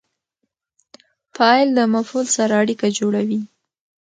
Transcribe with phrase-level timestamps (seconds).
[1.35, 3.41] فاعل د مفعول سره اړیکه جوړوي.